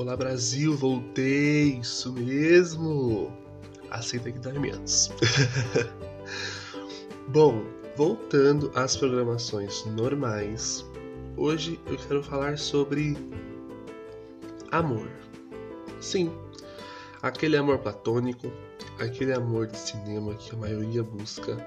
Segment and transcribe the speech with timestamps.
[0.00, 3.30] Olá Brasil, voltei, isso mesmo.
[3.90, 5.10] Aceita que dá menos.
[7.28, 7.62] Bom,
[7.98, 10.86] voltando às programações normais,
[11.36, 13.14] hoje eu quero falar sobre
[14.72, 15.06] amor.
[16.00, 16.32] Sim,
[17.20, 18.50] aquele amor platônico,
[18.98, 21.58] aquele amor de cinema que a maioria busca,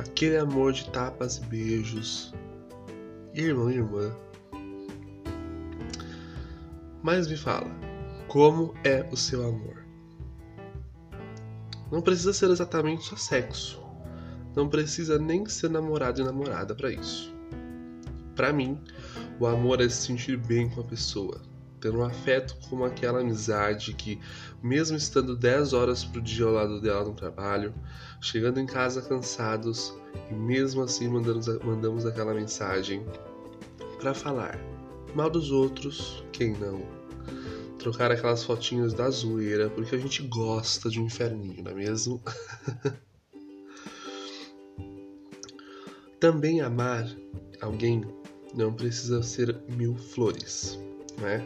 [0.00, 2.34] aquele amor de tapas e beijos,
[3.32, 4.12] irmão e irmã.
[7.02, 7.70] Mas me fala,
[8.28, 9.84] como é o seu amor?
[11.90, 13.82] Não precisa ser exatamente só sexo.
[14.54, 17.34] Não precisa nem ser namorado e namorada para isso.
[18.36, 18.78] Para mim,
[19.38, 21.40] o amor é se sentir bem com a pessoa,
[21.80, 24.20] ter um afeto como aquela amizade que,
[24.62, 27.74] mesmo estando 10 horas por dia ao lado dela no trabalho,
[28.20, 29.94] chegando em casa cansados
[30.30, 33.04] e mesmo assim mandamos, mandamos aquela mensagem
[33.98, 34.69] para falar
[35.14, 36.82] mal dos outros, quem não?
[37.78, 42.22] Trocar aquelas fotinhas da zoeira, porque a gente gosta de um inferninho, não é mesmo?
[46.20, 47.06] Também amar
[47.60, 48.04] alguém
[48.54, 50.78] não precisa ser mil flores,
[51.18, 51.42] não é?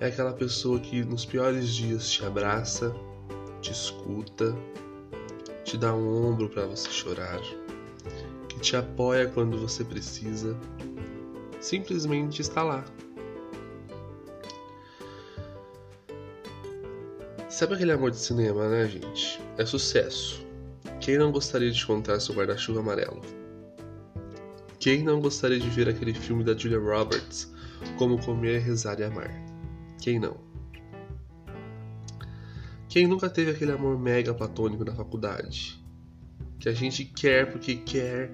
[0.00, 2.94] É aquela pessoa que nos piores dias te abraça,
[3.60, 4.54] te escuta,
[5.64, 7.40] te dá um ombro para você chorar,
[8.48, 10.56] que te apoia quando você precisa,
[11.60, 12.84] simplesmente está lá.
[17.48, 19.40] Sabe aquele amor de cinema, né, gente?
[19.56, 20.46] É sucesso.
[21.00, 23.20] Quem não gostaria de contar seu guarda-chuva amarelo?
[24.78, 27.52] Quem não gostaria de ver aquele filme da Julia Roberts,
[27.96, 29.30] Como Comer, Rezar e Amar?
[30.00, 30.36] Quem não?
[32.88, 35.82] Quem nunca teve aquele amor mega platônico na faculdade?
[36.60, 38.30] Que a gente quer porque quer,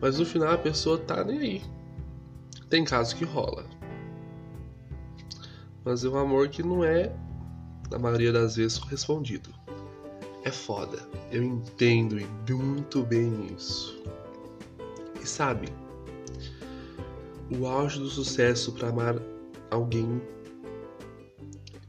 [0.00, 1.62] mas no final a pessoa tá nem aí.
[2.72, 3.66] Tem casos que rola.
[5.84, 7.14] Mas é um amor que não é,
[7.90, 9.50] na maioria das vezes, correspondido
[10.42, 10.98] é foda.
[11.30, 14.02] Eu entendo e muito bem isso.
[15.22, 15.68] E sabe,
[17.54, 19.16] o auge do sucesso para amar
[19.70, 20.22] alguém,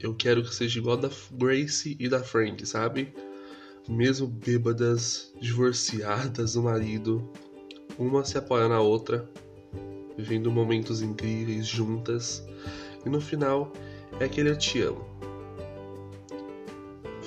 [0.02, 3.16] eu quero que seja igual da Grace e da Frank, sabe?
[3.88, 7.32] Mesmo bêbadas, divorciadas do marido,
[7.98, 9.32] uma se apoia na outra,
[10.18, 12.44] vivendo momentos incríveis juntas,
[13.06, 13.72] e no final
[14.20, 15.14] é aquele eu te amo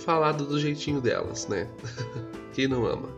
[0.07, 1.69] falado do jeitinho delas, né?
[2.55, 3.09] Quem não ama?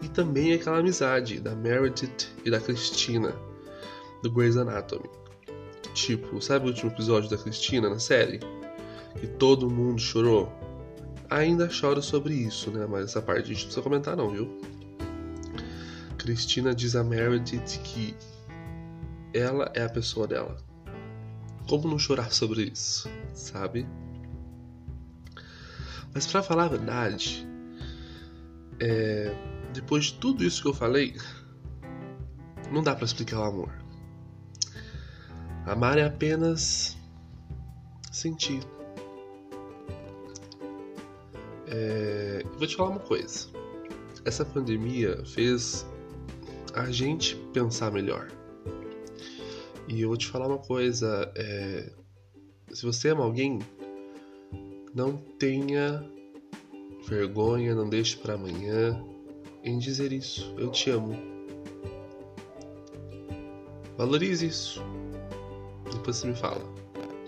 [0.00, 3.34] E também aquela amizade da Meredith e da Christina,
[4.22, 5.10] do Grey's Anatomy.
[5.92, 8.40] Tipo, sabe o último episódio da Christina na série?
[9.20, 10.50] Que todo mundo chorou?
[11.28, 12.86] Ainda choro sobre isso, né?
[12.88, 14.48] Mas essa parte a gente não precisa comentar não, viu?
[16.30, 18.14] Christina diz a Meredith que
[19.34, 20.56] ela é a pessoa dela.
[21.68, 23.84] Como não chorar sobre isso, sabe?
[26.14, 27.44] Mas para falar a verdade,
[28.78, 29.34] é,
[29.72, 31.16] depois de tudo isso que eu falei,
[32.70, 33.72] não dá para explicar o amor.
[35.66, 36.96] Amar é apenas
[38.12, 38.62] sentir.
[41.66, 43.48] É, vou te falar uma coisa.
[44.24, 45.89] Essa pandemia fez
[46.74, 48.30] a gente pensar melhor.
[49.88, 51.30] E eu vou te falar uma coisa.
[51.36, 51.90] É,
[52.72, 53.58] se você ama alguém,
[54.94, 56.04] não tenha
[57.08, 59.04] vergonha, não deixe para amanhã
[59.64, 60.54] em dizer isso.
[60.56, 61.16] Eu te amo.
[63.96, 64.82] Valorize isso.
[65.92, 66.64] Depois você me fala.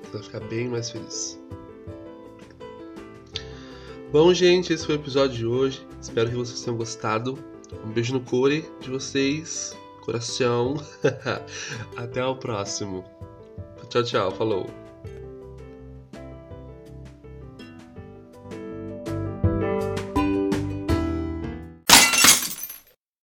[0.04, 1.38] Você vai ficar bem mais feliz.
[4.12, 5.86] Bom, gente, esse foi o episódio de hoje.
[6.00, 7.51] Espero que vocês tenham gostado.
[7.84, 9.76] Um beijo no core de vocês.
[10.04, 10.74] Coração.
[11.96, 13.04] Até o próximo.
[13.88, 14.30] Tchau, tchau.
[14.32, 14.81] Falou.